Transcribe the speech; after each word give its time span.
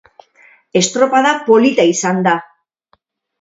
Estropada 0.79 1.33
polita 1.49 1.85
izan 1.91 2.25
da. 2.29 2.35